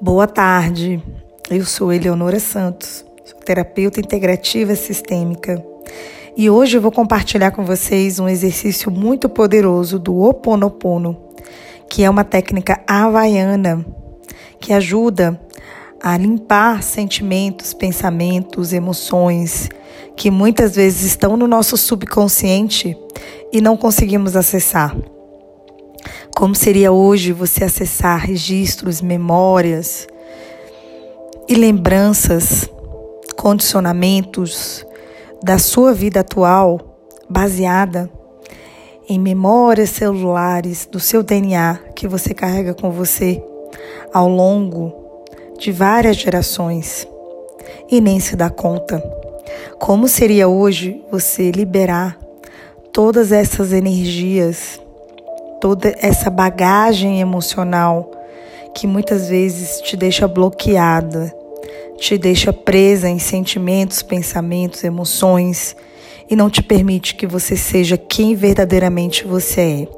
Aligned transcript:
Boa 0.00 0.26
tarde, 0.26 1.02
eu 1.48 1.64
sou 1.64 1.92
Eleonora 1.92 2.40
Santos, 2.40 3.04
terapeuta 3.44 4.00
integrativa 4.00 4.74
sistêmica, 4.74 5.64
e 6.36 6.50
hoje 6.50 6.76
eu 6.76 6.80
vou 6.82 6.90
compartilhar 6.90 7.52
com 7.52 7.64
vocês 7.64 8.18
um 8.18 8.28
exercício 8.28 8.90
muito 8.90 9.28
poderoso 9.28 9.98
do 9.98 10.14
Ho 10.14 10.30
Oponopono, 10.30 11.16
que 11.88 12.02
é 12.02 12.10
uma 12.10 12.24
técnica 12.24 12.82
havaiana 12.86 13.86
que 14.60 14.72
ajuda 14.72 15.40
a 16.02 16.16
limpar 16.18 16.82
sentimentos, 16.82 17.72
pensamentos, 17.72 18.72
emoções 18.72 19.68
que 20.16 20.30
muitas 20.30 20.74
vezes 20.74 21.02
estão 21.02 21.36
no 21.36 21.46
nosso 21.46 21.76
subconsciente 21.76 22.96
e 23.52 23.60
não 23.60 23.76
conseguimos 23.76 24.36
acessar. 24.36 24.94
Como 26.36 26.52
seria 26.52 26.90
hoje 26.90 27.32
você 27.32 27.62
acessar 27.62 28.18
registros, 28.18 29.00
memórias 29.00 30.08
e 31.48 31.54
lembranças, 31.54 32.68
condicionamentos 33.36 34.84
da 35.42 35.58
sua 35.58 35.94
vida 35.94 36.20
atual 36.20 36.80
baseada 37.30 38.10
em 39.08 39.18
memórias 39.18 39.90
celulares 39.90 40.88
do 40.90 40.98
seu 40.98 41.22
DNA 41.22 41.78
que 41.94 42.08
você 42.08 42.34
carrega 42.34 42.74
com 42.74 42.90
você 42.90 43.40
ao 44.12 44.28
longo 44.28 44.92
de 45.58 45.70
várias 45.70 46.16
gerações 46.16 47.06
e 47.88 48.00
nem 48.00 48.18
se 48.18 48.34
dá 48.34 48.50
conta. 48.50 49.00
Como 49.78 50.08
seria 50.08 50.48
hoje 50.48 51.00
você 51.12 51.52
liberar 51.52 52.18
todas 52.92 53.30
essas 53.30 53.72
energias 53.72 54.80
toda 55.64 55.94
essa 56.02 56.28
bagagem 56.28 57.22
emocional 57.22 58.10
que 58.74 58.86
muitas 58.86 59.30
vezes 59.30 59.80
te 59.80 59.96
deixa 59.96 60.28
bloqueada, 60.28 61.34
te 61.96 62.18
deixa 62.18 62.52
presa 62.52 63.08
em 63.08 63.18
sentimentos, 63.18 64.02
pensamentos, 64.02 64.84
emoções 64.84 65.74
e 66.28 66.36
não 66.36 66.50
te 66.50 66.62
permite 66.62 67.14
que 67.14 67.26
você 67.26 67.56
seja 67.56 67.96
quem 67.96 68.34
verdadeiramente 68.34 69.26
você 69.26 69.60
é. 69.62 69.88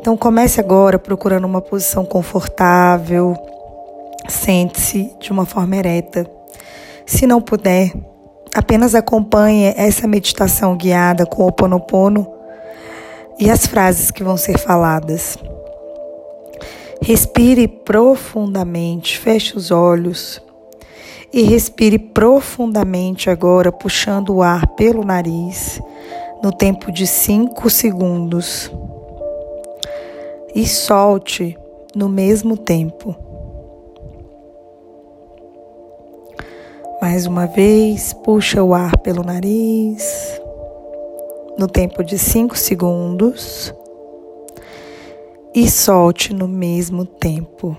Então 0.00 0.16
comece 0.16 0.58
agora 0.58 0.98
procurando 0.98 1.44
uma 1.44 1.62
posição 1.62 2.04
confortável, 2.04 3.36
sente-se 4.28 5.14
de 5.20 5.30
uma 5.30 5.46
forma 5.46 5.76
ereta. 5.76 6.28
Se 7.06 7.28
não 7.28 7.40
puder, 7.40 7.92
apenas 8.52 8.96
acompanhe 8.96 9.72
essa 9.76 10.08
meditação 10.08 10.76
guiada 10.76 11.24
com 11.24 11.46
o 11.46 11.52
Ponopono 11.52 12.39
e 13.40 13.50
as 13.50 13.66
frases 13.66 14.10
que 14.10 14.22
vão 14.22 14.36
ser 14.36 14.58
faladas. 14.58 15.38
Respire 17.00 17.66
profundamente, 17.66 19.18
feche 19.18 19.56
os 19.56 19.70
olhos 19.70 20.40
e 21.32 21.42
respire 21.42 21.98
profundamente 21.98 23.30
agora, 23.30 23.72
puxando 23.72 24.34
o 24.34 24.42
ar 24.42 24.66
pelo 24.74 25.02
nariz, 25.02 25.80
no 26.42 26.52
tempo 26.52 26.92
de 26.92 27.06
5 27.06 27.70
segundos. 27.70 28.70
E 30.54 30.66
solte 30.66 31.56
no 31.94 32.08
mesmo 32.08 32.56
tempo. 32.56 33.16
Mais 37.00 37.24
uma 37.24 37.46
vez, 37.46 38.12
puxa 38.12 38.62
o 38.62 38.74
ar 38.74 38.98
pelo 38.98 39.22
nariz 39.22 40.40
no 41.58 41.66
tempo 41.66 42.02
de 42.02 42.18
5 42.18 42.56
segundos 42.56 43.74
e 45.54 45.68
solte 45.68 46.32
no 46.32 46.46
mesmo 46.46 47.04
tempo. 47.04 47.76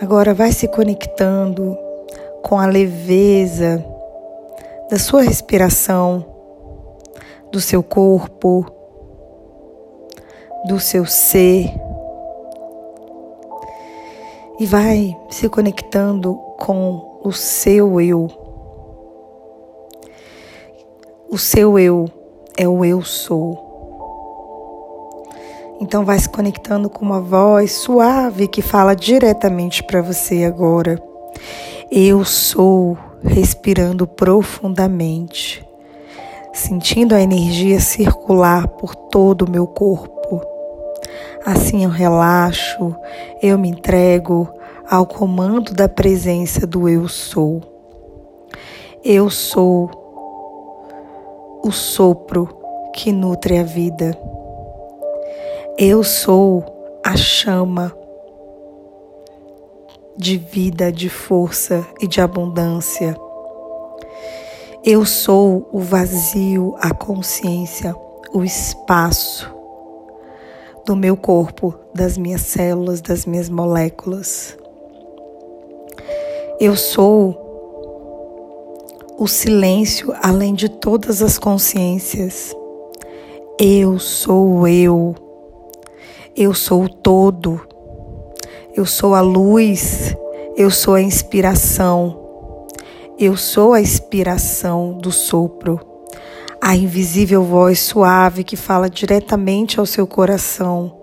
Agora 0.00 0.34
vai 0.34 0.52
se 0.52 0.68
conectando 0.68 1.76
com 2.42 2.58
a 2.58 2.66
leveza 2.66 3.84
da 4.90 4.98
sua 4.98 5.22
respiração, 5.22 6.24
do 7.50 7.60
seu 7.60 7.82
corpo, 7.82 8.66
do 10.66 10.78
seu 10.78 11.06
ser. 11.06 11.72
E 14.60 14.66
vai 14.66 15.16
se 15.28 15.48
conectando 15.48 16.34
com 16.58 17.20
o 17.24 17.32
seu 17.32 18.00
eu. 18.00 18.45
O 21.28 21.36
seu 21.36 21.76
eu 21.76 22.08
é 22.56 22.68
o 22.68 22.84
eu 22.84 23.02
sou. 23.02 23.66
Então 25.80 26.04
vai 26.04 26.16
se 26.20 26.28
conectando 26.28 26.88
com 26.88 27.04
uma 27.04 27.20
voz 27.20 27.72
suave 27.72 28.46
que 28.46 28.62
fala 28.62 28.94
diretamente 28.94 29.82
para 29.82 30.00
você 30.00 30.44
agora. 30.44 31.02
Eu 31.90 32.24
sou, 32.24 32.96
respirando 33.24 34.06
profundamente, 34.06 35.66
sentindo 36.52 37.12
a 37.12 37.20
energia 37.20 37.80
circular 37.80 38.68
por 38.68 38.94
todo 38.94 39.42
o 39.42 39.50
meu 39.50 39.66
corpo. 39.66 40.40
Assim 41.44 41.82
eu 41.82 41.90
relaxo, 41.90 42.94
eu 43.42 43.58
me 43.58 43.68
entrego 43.68 44.48
ao 44.88 45.04
comando 45.04 45.74
da 45.74 45.88
presença 45.88 46.64
do 46.64 46.88
eu 46.88 47.08
sou. 47.08 47.60
Eu 49.04 49.28
sou 49.28 50.05
o 51.66 51.72
sopro 51.72 52.48
que 52.94 53.10
nutre 53.10 53.58
a 53.58 53.64
vida. 53.64 54.16
Eu 55.76 56.04
sou 56.04 56.64
a 57.04 57.16
chama 57.16 57.92
de 60.16 60.38
vida, 60.38 60.92
de 60.92 61.08
força 61.08 61.84
e 62.00 62.06
de 62.06 62.20
abundância. 62.20 63.16
Eu 64.84 65.04
sou 65.04 65.68
o 65.72 65.80
vazio, 65.80 66.76
a 66.78 66.94
consciência, 66.94 67.92
o 68.32 68.44
espaço 68.44 69.52
do 70.86 70.94
meu 70.94 71.16
corpo, 71.16 71.74
das 71.92 72.16
minhas 72.16 72.42
células, 72.42 73.00
das 73.00 73.26
minhas 73.26 73.48
moléculas. 73.48 74.56
Eu 76.60 76.76
sou 76.76 77.45
o 79.18 79.26
silêncio 79.26 80.12
além 80.22 80.54
de 80.54 80.68
todas 80.68 81.22
as 81.22 81.38
consciências. 81.38 82.54
Eu 83.58 83.98
sou 83.98 84.68
eu. 84.68 85.14
Eu 86.36 86.52
sou 86.52 86.84
o 86.84 86.88
todo. 86.88 87.60
Eu 88.74 88.84
sou 88.84 89.14
a 89.14 89.22
luz. 89.22 90.14
Eu 90.56 90.70
sou 90.70 90.94
a 90.94 91.00
inspiração. 91.00 92.68
Eu 93.18 93.36
sou 93.36 93.72
a 93.72 93.80
inspiração 93.80 94.92
do 94.92 95.10
sopro. 95.10 95.80
A 96.60 96.76
invisível 96.76 97.42
voz 97.42 97.80
suave 97.80 98.44
que 98.44 98.56
fala 98.56 98.90
diretamente 98.90 99.80
ao 99.80 99.86
seu 99.86 100.06
coração. 100.06 100.94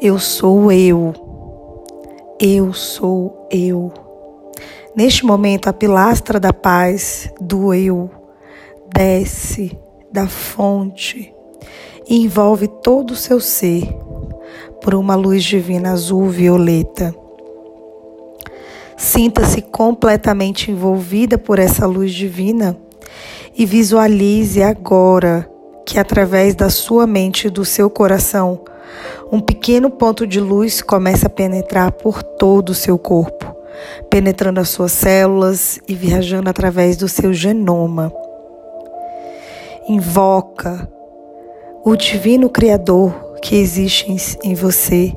Eu 0.00 0.18
sou 0.18 0.72
eu. 0.72 1.12
Eu 2.40 2.72
sou 2.72 3.46
eu. 3.50 4.03
Neste 4.96 5.26
momento, 5.26 5.68
a 5.68 5.72
pilastra 5.72 6.38
da 6.38 6.52
paz 6.52 7.28
do 7.40 7.74
eu 7.74 8.08
desce 8.94 9.76
da 10.12 10.28
fonte 10.28 11.34
e 12.08 12.22
envolve 12.22 12.68
todo 12.68 13.10
o 13.10 13.16
seu 13.16 13.40
ser 13.40 13.92
por 14.80 14.94
uma 14.94 15.16
luz 15.16 15.42
divina 15.42 15.90
azul 15.90 16.28
violeta. 16.28 17.12
Sinta-se 18.96 19.62
completamente 19.62 20.70
envolvida 20.70 21.36
por 21.36 21.58
essa 21.58 21.86
luz 21.86 22.12
divina 22.12 22.76
e 23.58 23.66
visualize 23.66 24.62
agora 24.62 25.50
que 25.84 25.98
através 25.98 26.54
da 26.54 26.70
sua 26.70 27.04
mente 27.04 27.48
e 27.48 27.50
do 27.50 27.64
seu 27.64 27.90
coração, 27.90 28.60
um 29.32 29.40
pequeno 29.40 29.90
ponto 29.90 30.24
de 30.24 30.38
luz 30.38 30.80
começa 30.80 31.26
a 31.26 31.30
penetrar 31.30 31.90
por 31.90 32.22
todo 32.22 32.68
o 32.68 32.74
seu 32.74 32.96
corpo 32.96 33.63
penetrando 34.10 34.60
as 34.60 34.68
suas 34.68 34.92
células 34.92 35.78
e 35.88 35.94
viajando 35.94 36.50
através 36.50 36.96
do 36.96 37.08
seu 37.08 37.32
genoma. 37.32 38.12
Invoca 39.88 40.88
o 41.84 41.94
divino 41.96 42.48
Criador 42.48 43.34
que 43.42 43.56
existe 43.56 44.06
em 44.42 44.54
você 44.54 45.12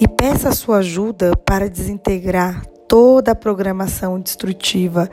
e 0.00 0.08
peça 0.08 0.48
a 0.48 0.52
sua 0.52 0.78
ajuda 0.78 1.36
para 1.44 1.68
desintegrar 1.68 2.64
toda 2.88 3.32
a 3.32 3.36
programação 3.36 4.18
destrutiva 4.18 5.08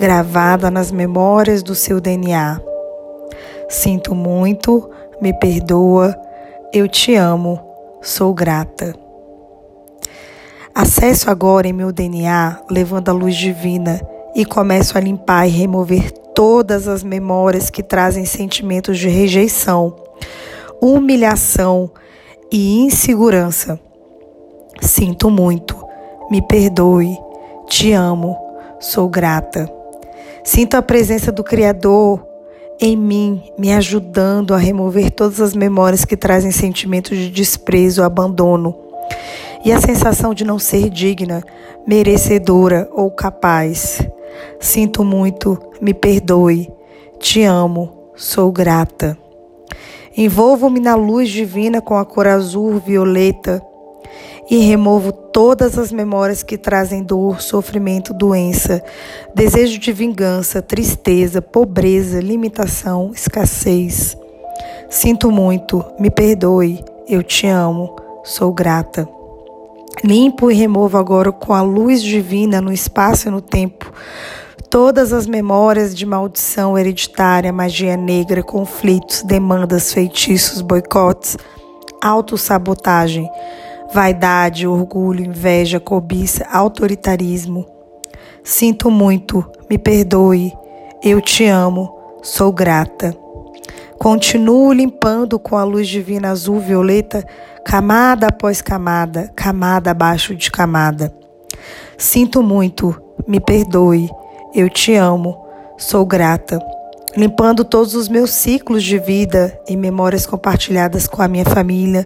gravada 0.00 0.70
nas 0.70 0.90
memórias 0.90 1.62
do 1.62 1.74
seu 1.74 2.00
DNA. 2.00 2.60
Sinto 3.68 4.14
muito, 4.14 4.90
me 5.20 5.32
perdoa, 5.32 6.16
eu 6.72 6.88
te 6.88 7.14
amo, 7.14 7.60
sou 8.00 8.34
grata. 8.34 9.01
Acesso 10.74 11.30
agora 11.30 11.68
em 11.68 11.72
meu 11.72 11.92
DNA, 11.92 12.62
levando 12.70 13.10
a 13.10 13.12
luz 13.12 13.36
divina, 13.36 14.00
e 14.34 14.44
começo 14.46 14.96
a 14.96 15.00
limpar 15.00 15.46
e 15.46 15.50
remover 15.50 16.10
todas 16.34 16.88
as 16.88 17.02
memórias 17.02 17.68
que 17.68 17.82
trazem 17.82 18.24
sentimentos 18.24 18.98
de 18.98 19.06
rejeição, 19.06 19.94
humilhação, 20.80 21.90
e 22.50 22.80
insegurança. 22.80 23.80
Sinto 24.80 25.30
muito, 25.30 25.76
me 26.30 26.42
perdoe, 26.42 27.16
te 27.66 27.92
amo, 27.92 28.36
sou 28.78 29.08
grata. 29.08 29.72
Sinto 30.44 30.76
a 30.76 30.82
presença 30.82 31.32
do 31.32 31.42
Criador 31.42 32.26
em 32.78 32.96
mim, 32.96 33.42
me 33.58 33.72
ajudando 33.72 34.52
a 34.52 34.58
remover 34.58 35.10
todas 35.10 35.40
as 35.40 35.54
memórias 35.54 36.04
que 36.04 36.16
trazem 36.16 36.50
sentimentos 36.50 37.16
de 37.16 37.30
desprezo, 37.30 38.02
abandono 38.02 38.91
e 39.64 39.72
a 39.72 39.80
sensação 39.80 40.34
de 40.34 40.44
não 40.44 40.58
ser 40.58 40.90
digna, 40.90 41.42
merecedora 41.86 42.88
ou 42.92 43.10
capaz. 43.10 44.00
Sinto 44.60 45.04
muito, 45.04 45.58
me 45.80 45.94
perdoe, 45.94 46.70
te 47.18 47.42
amo, 47.42 48.10
sou 48.14 48.50
grata. 48.50 49.16
Envolvo-me 50.16 50.80
na 50.80 50.94
luz 50.94 51.30
divina 51.30 51.80
com 51.80 51.96
a 51.96 52.04
cor 52.04 52.26
azul 52.26 52.78
violeta 52.78 53.62
e 54.50 54.58
removo 54.58 55.12
todas 55.12 55.78
as 55.78 55.90
memórias 55.90 56.42
que 56.42 56.58
trazem 56.58 57.02
dor, 57.02 57.40
sofrimento, 57.40 58.12
doença, 58.12 58.82
desejo 59.34 59.78
de 59.78 59.92
vingança, 59.92 60.60
tristeza, 60.60 61.40
pobreza, 61.40 62.20
limitação, 62.20 63.12
escassez. 63.14 64.16
Sinto 64.90 65.30
muito, 65.30 65.82
me 65.98 66.10
perdoe, 66.10 66.84
eu 67.08 67.22
te 67.22 67.46
amo, 67.46 67.96
sou 68.22 68.52
grata. 68.52 69.08
Limpo 70.04 70.50
e 70.50 70.54
removo 70.54 70.98
agora 70.98 71.30
com 71.30 71.52
a 71.52 71.62
luz 71.62 72.02
divina 72.02 72.60
no 72.60 72.72
espaço 72.72 73.28
e 73.28 73.30
no 73.30 73.40
tempo 73.40 73.92
todas 74.72 75.12
as 75.12 75.26
memórias 75.26 75.94
de 75.94 76.06
maldição 76.06 76.78
hereditária, 76.78 77.52
magia 77.52 77.94
negra, 77.94 78.42
conflitos, 78.42 79.22
demandas, 79.22 79.92
feitiços, 79.92 80.62
boicotes, 80.62 81.36
autossabotagem, 82.02 83.30
vaidade, 83.92 84.66
orgulho, 84.66 85.26
inveja, 85.26 85.78
cobiça, 85.78 86.46
autoritarismo. 86.50 87.66
Sinto 88.42 88.90
muito, 88.90 89.44
me 89.68 89.76
perdoe, 89.76 90.50
eu 91.04 91.20
te 91.20 91.44
amo, 91.44 91.94
sou 92.22 92.50
grata. 92.50 93.21
Continuo 94.02 94.72
limpando 94.72 95.38
com 95.38 95.56
a 95.56 95.62
luz 95.62 95.86
divina 95.86 96.30
azul 96.30 96.58
violeta, 96.58 97.24
camada 97.64 98.26
após 98.26 98.60
camada, 98.60 99.30
camada 99.36 99.92
abaixo 99.92 100.34
de 100.34 100.50
camada. 100.50 101.14
Sinto 101.96 102.42
muito, 102.42 103.00
me 103.28 103.38
perdoe, 103.38 104.10
eu 104.52 104.68
te 104.68 104.96
amo, 104.96 105.46
sou 105.78 106.04
grata. 106.04 106.58
Limpando 107.16 107.64
todos 107.64 107.94
os 107.94 108.08
meus 108.08 108.30
ciclos 108.30 108.82
de 108.82 108.98
vida 108.98 109.56
e 109.68 109.76
memórias 109.76 110.26
compartilhadas 110.26 111.06
com 111.06 111.22
a 111.22 111.28
minha 111.28 111.44
família, 111.44 112.04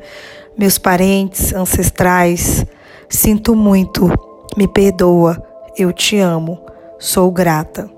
meus 0.54 0.76
parentes, 0.76 1.54
ancestrais. 1.54 2.66
Sinto 3.08 3.56
muito, 3.56 4.12
me 4.54 4.68
perdoa, 4.68 5.42
eu 5.78 5.94
te 5.94 6.18
amo, 6.18 6.60
sou 6.98 7.30
grata. 7.32 7.95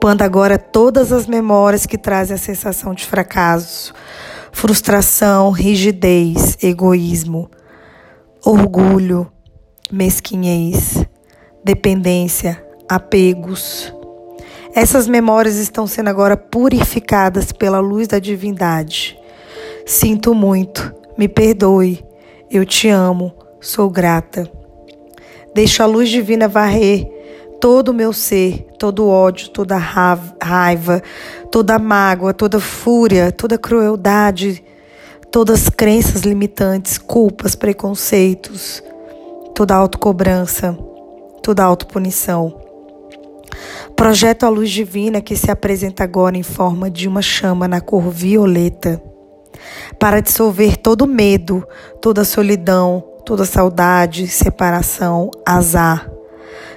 Limpando 0.00 0.22
agora 0.22 0.58
todas 0.58 1.12
as 1.12 1.26
memórias 1.26 1.84
que 1.84 1.98
trazem 1.98 2.34
a 2.34 2.38
sensação 2.38 2.94
de 2.94 3.04
fracasso, 3.04 3.92
frustração, 4.50 5.50
rigidez, 5.50 6.56
egoísmo, 6.62 7.50
orgulho, 8.44 9.30
mesquinhez, 9.92 11.04
dependência, 11.62 12.64
apegos. 12.88 13.92
Essas 14.74 15.06
memórias 15.06 15.56
estão 15.56 15.86
sendo 15.86 16.08
agora 16.08 16.36
purificadas 16.36 17.52
pela 17.52 17.78
luz 17.78 18.08
da 18.08 18.18
divindade. 18.18 19.18
Sinto 19.84 20.34
muito, 20.34 20.94
me 21.18 21.28
perdoe, 21.28 22.04
eu 22.50 22.64
te 22.64 22.88
amo, 22.88 23.34
sou 23.60 23.90
grata. 23.90 24.50
Deixo 25.54 25.82
a 25.82 25.86
luz 25.86 26.08
divina 26.08 26.48
varrer 26.48 27.19
todo 27.60 27.90
o 27.90 27.94
meu 27.94 28.12
ser, 28.12 28.66
todo 28.78 29.06
ódio, 29.06 29.50
toda 29.50 29.76
raiva, 29.76 31.02
toda 31.52 31.78
mágoa, 31.78 32.32
toda 32.32 32.58
fúria, 32.58 33.30
toda 33.30 33.58
crueldade, 33.58 34.64
todas 35.30 35.64
as 35.64 35.68
crenças 35.68 36.22
limitantes, 36.22 36.96
culpas, 36.96 37.54
preconceitos, 37.54 38.82
toda 39.54 39.74
autocobrança, 39.74 40.76
toda 41.42 41.62
autopunição. 41.62 42.58
Projeto 43.94 44.44
a 44.44 44.48
luz 44.48 44.70
divina 44.70 45.20
que 45.20 45.36
se 45.36 45.50
apresenta 45.50 46.02
agora 46.02 46.38
em 46.38 46.42
forma 46.42 46.90
de 46.90 47.06
uma 47.06 47.20
chama 47.20 47.68
na 47.68 47.80
cor 47.80 48.08
violeta 48.08 49.02
para 49.98 50.20
dissolver 50.20 50.78
todo 50.78 51.06
medo, 51.06 51.66
toda 52.00 52.24
solidão, 52.24 53.04
toda 53.26 53.44
saudade, 53.44 54.26
separação, 54.26 55.30
azar. 55.44 56.19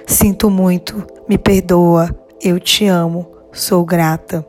Sinto 0.06 0.50
muito, 0.50 1.06
me 1.28 1.38
perdoa, 1.38 2.14
eu 2.42 2.60
te 2.60 2.86
amo, 2.86 3.26
sou 3.52 3.84
grata. 3.84 4.44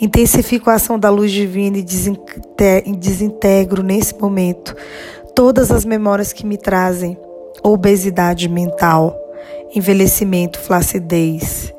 Intensifico 0.00 0.70
a 0.70 0.74
ação 0.74 0.98
da 0.98 1.10
luz 1.10 1.32
divina 1.32 1.78
e 1.78 1.82
desintegro 1.82 3.82
nesse 3.82 4.16
momento 4.18 4.74
todas 5.38 5.70
as 5.70 5.84
memórias 5.84 6.32
que 6.32 6.44
me 6.44 6.58
trazem 6.58 7.16
obesidade 7.62 8.48
mental, 8.48 9.16
envelhecimento, 9.72 10.58
flacidez, 10.58 11.72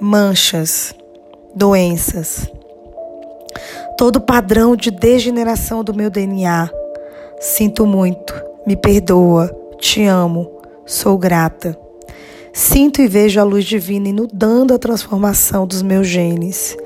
manchas, 0.00 0.94
doenças. 1.54 2.50
Todo 3.98 4.22
padrão 4.22 4.74
de 4.74 4.90
degeneração 4.90 5.84
do 5.84 5.92
meu 5.92 6.08
DNA. 6.08 6.70
Sinto 7.38 7.84
muito, 7.84 8.34
me 8.66 8.74
perdoa, 8.74 9.54
te 9.78 10.02
amo, 10.04 10.50
sou 10.86 11.18
grata. 11.18 11.83
Sinto 12.56 13.02
e 13.02 13.08
vejo 13.08 13.40
a 13.40 13.42
luz 13.42 13.64
divina 13.64 14.10
inundando 14.10 14.72
a 14.72 14.78
transformação 14.78 15.66
dos 15.66 15.82
meus 15.82 16.06
genes. 16.06 16.76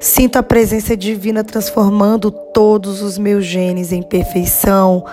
Sinto 0.00 0.38
a 0.38 0.42
presença 0.42 0.96
divina 0.96 1.44
transformando 1.44 2.32
todos 2.32 3.00
os 3.00 3.16
meus 3.16 3.46
genes 3.46 3.92
em 3.92 4.02
perfeição, 4.02 5.04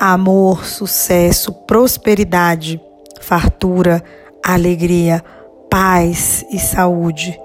amor, 0.00 0.64
sucesso, 0.64 1.52
prosperidade, 1.52 2.80
fartura, 3.20 4.02
alegria, 4.44 5.22
paz 5.70 6.44
e 6.50 6.58
saúde. 6.58 7.38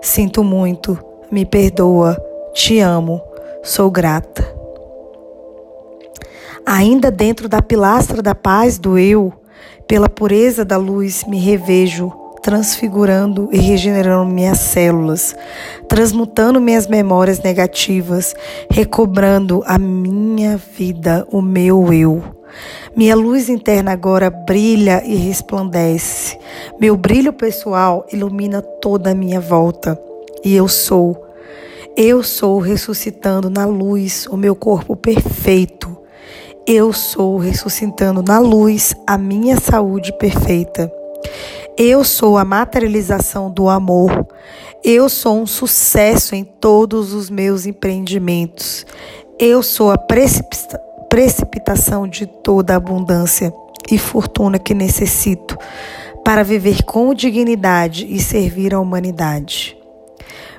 Sinto 0.00 0.42
muito, 0.42 0.98
me 1.30 1.44
perdoa, 1.44 2.16
te 2.54 2.80
amo, 2.80 3.20
sou 3.62 3.90
grata. 3.90 4.50
Ainda 6.64 7.10
dentro 7.10 7.50
da 7.50 7.60
pilastra 7.60 8.22
da 8.22 8.34
paz 8.34 8.78
do 8.78 8.98
eu, 8.98 9.30
pela 9.90 10.08
pureza 10.08 10.64
da 10.64 10.76
luz, 10.76 11.24
me 11.24 11.36
revejo, 11.36 12.12
transfigurando 12.44 13.48
e 13.50 13.58
regenerando 13.58 14.30
minhas 14.30 14.60
células, 14.60 15.34
transmutando 15.88 16.60
minhas 16.60 16.86
memórias 16.86 17.42
negativas, 17.42 18.32
recobrando 18.70 19.64
a 19.66 19.80
minha 19.80 20.56
vida, 20.56 21.26
o 21.32 21.42
meu 21.42 21.92
eu. 21.92 22.22
Minha 22.94 23.16
luz 23.16 23.48
interna 23.48 23.90
agora 23.90 24.30
brilha 24.30 25.02
e 25.04 25.16
resplandece. 25.16 26.38
Meu 26.80 26.96
brilho 26.96 27.32
pessoal 27.32 28.06
ilumina 28.12 28.62
toda 28.62 29.10
a 29.10 29.14
minha 29.14 29.40
volta. 29.40 30.00
E 30.44 30.54
eu 30.54 30.68
sou 30.68 31.26
eu 31.96 32.22
sou 32.22 32.60
ressuscitando 32.60 33.50
na 33.50 33.66
luz 33.66 34.28
o 34.28 34.36
meu 34.36 34.54
corpo 34.54 34.94
perfeito. 34.94 35.89
Eu 36.66 36.92
sou 36.92 37.38
ressuscitando 37.38 38.22
na 38.22 38.38
luz 38.38 38.94
a 39.06 39.16
minha 39.16 39.58
saúde 39.58 40.12
perfeita. 40.12 40.92
Eu 41.76 42.04
sou 42.04 42.36
a 42.36 42.44
materialização 42.44 43.50
do 43.50 43.68
amor. 43.68 44.26
Eu 44.84 45.08
sou 45.08 45.38
um 45.38 45.46
sucesso 45.46 46.34
em 46.34 46.44
todos 46.44 47.12
os 47.12 47.30
meus 47.30 47.66
empreendimentos. 47.66 48.86
Eu 49.38 49.62
sou 49.62 49.90
a 49.90 49.98
precipita 49.98 50.78
precipitação 51.08 52.06
de 52.06 52.24
toda 52.24 52.72
a 52.72 52.76
abundância 52.76 53.52
e 53.90 53.98
fortuna 53.98 54.60
que 54.60 54.72
necessito 54.72 55.58
para 56.24 56.44
viver 56.44 56.84
com 56.84 57.12
dignidade 57.12 58.06
e 58.08 58.20
servir 58.20 58.72
a 58.72 58.78
humanidade. 58.78 59.76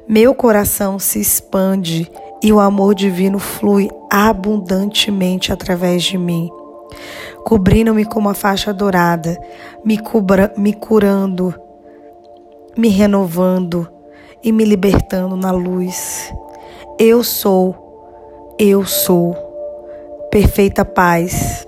Meu 0.05 0.35
coração 0.35 0.99
se 0.99 1.21
expande 1.21 2.11
e 2.41 2.51
o 2.51 2.59
amor 2.59 2.95
divino 2.95 3.39
flui 3.39 3.89
abundantemente 4.09 5.51
através 5.51 6.03
de 6.03 6.17
mim, 6.17 6.49
cobrindo-me 7.43 8.05
com 8.05 8.19
uma 8.19 8.33
faixa 8.33 8.73
dourada, 8.73 9.39
me, 9.83 9.97
cubra, 9.97 10.53
me 10.57 10.73
curando, 10.73 11.53
me 12.77 12.87
renovando 12.87 13.87
e 14.43 14.51
me 14.51 14.63
libertando 14.63 15.35
na 15.35 15.51
luz. 15.51 16.33
Eu 16.97 17.23
sou, 17.23 18.55
eu 18.57 18.85
sou 18.85 19.35
perfeita 20.31 20.83
paz. 20.83 21.67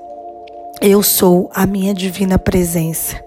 Eu 0.81 1.01
sou 1.01 1.49
a 1.53 1.65
minha 1.65 1.93
divina 1.93 2.37
presença. 2.37 3.23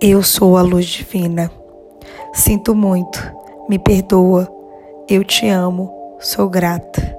Eu 0.00 0.22
sou 0.22 0.56
a 0.56 0.62
luz 0.62 0.86
divina. 0.86 1.50
Sinto 2.34 2.74
muito 2.74 3.44
me 3.68 3.78
perdoa, 3.78 4.48
eu 5.08 5.24
te 5.24 5.48
amo, 5.48 5.90
sou 6.24 6.48
grata. 6.48 7.16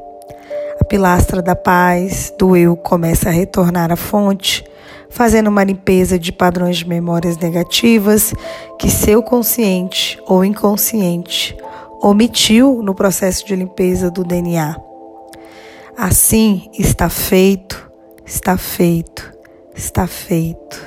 A 0.82 0.84
pilastra 0.84 1.42
da 1.42 1.56
paz 1.56 2.34
do 2.38 2.58
eu 2.58 2.76
começa 2.76 3.30
a 3.30 3.32
retornar 3.32 3.92
à 3.92 3.96
fonte, 3.96 4.66
fazendo 5.10 5.48
uma 5.48 5.64
limpeza 5.64 6.18
de 6.18 6.32
padrões 6.32 6.78
de 6.78 6.88
memórias 6.88 7.38
negativas 7.38 8.34
que 8.80 8.90
seu 8.90 9.22
consciente 9.22 10.20
ou 10.28 10.44
inconsciente 10.44 11.56
omitiu 12.02 12.82
no 12.82 12.96
processo 12.96 13.46
de 13.46 13.56
limpeza 13.56 14.10
do 14.10 14.24
DNA. 14.24 14.76
Assim 15.96 16.68
está 16.78 17.08
feito, 17.08 17.90
está 18.26 18.58
feito, 18.58 19.32
está 19.76 20.08
feito. 20.08 20.84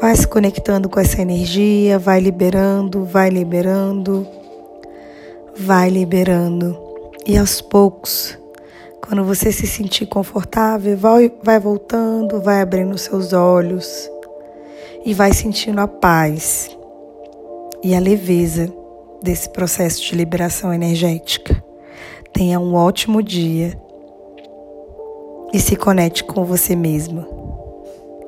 Vai 0.00 0.14
se 0.14 0.28
conectando 0.28 0.90
com 0.90 1.00
essa 1.00 1.22
energia, 1.22 1.98
vai 1.98 2.20
liberando, 2.20 3.02
vai 3.04 3.30
liberando, 3.30 4.26
vai 5.58 5.88
liberando. 5.88 6.78
E 7.26 7.36
aos 7.36 7.60
poucos, 7.60 8.38
quando 9.00 9.24
você 9.24 9.50
se 9.50 9.66
sentir 9.66 10.06
confortável, 10.06 10.96
vai, 10.96 11.32
vai 11.42 11.58
voltando, 11.58 12.40
vai 12.40 12.60
abrindo 12.60 12.96
seus 12.98 13.32
olhos 13.32 14.10
e 15.04 15.14
vai 15.14 15.32
sentindo 15.32 15.80
a 15.80 15.88
paz 15.88 16.70
e 17.82 17.94
a 17.94 18.00
leveza 18.00 18.72
desse 19.22 19.48
processo 19.48 20.02
de 20.02 20.14
liberação 20.14 20.72
energética. 20.72 21.62
Tenha 22.32 22.60
um 22.60 22.74
ótimo 22.74 23.22
dia 23.22 23.80
e 25.52 25.58
se 25.58 25.74
conecte 25.74 26.22
com 26.22 26.44
você 26.44 26.76
mesmo. 26.76 27.35